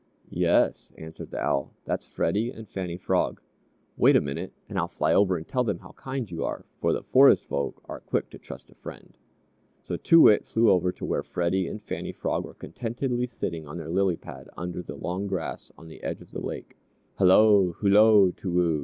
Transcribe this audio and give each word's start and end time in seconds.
"Yes," 0.31 0.91
answered 0.97 1.29
the 1.29 1.37
Owl; 1.39 1.75
"that's 1.85 2.07
Freddie 2.07 2.49
and 2.49 2.67
Fannie 2.67 2.97
Frog. 2.97 3.39
Wait 3.95 4.15
a 4.15 4.19
minute 4.19 4.51
and 4.67 4.79
I'll 4.79 4.87
fly 4.87 5.13
over 5.13 5.37
and 5.37 5.47
tell 5.47 5.63
them 5.63 5.77
how 5.77 5.91
kind 5.91 6.31
you 6.31 6.43
are, 6.43 6.65
for 6.79 6.91
the 6.91 7.03
Forest 7.03 7.45
Folk 7.45 7.79
are 7.85 7.99
quick 7.99 8.31
to 8.31 8.39
trust 8.39 8.71
a 8.71 8.73
friend." 8.73 9.15
So 9.83 9.97
Too 9.97 10.21
Wit 10.21 10.47
flew 10.47 10.71
over 10.71 10.91
to 10.91 11.05
where 11.05 11.21
Freddie 11.21 11.67
and 11.67 11.79
Fannie 11.79 12.13
Frog 12.13 12.45
were 12.45 12.55
contentedly 12.55 13.27
sitting 13.27 13.67
on 13.67 13.77
their 13.77 13.91
lily 13.91 14.17
pad 14.17 14.49
under 14.57 14.81
the 14.81 14.95
long 14.95 15.27
grass 15.27 15.71
on 15.77 15.87
the 15.87 16.01
edge 16.01 16.23
of 16.23 16.31
the 16.31 16.41
lake. 16.41 16.77
"Hello, 17.19 17.73
hullo, 17.73 18.31
Too 18.35 18.51
woo!" 18.51 18.79